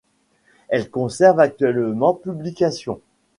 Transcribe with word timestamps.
Elle 0.69 0.89
conserve 0.89 1.39
actuellement 1.39 2.15
publications. 2.15 2.99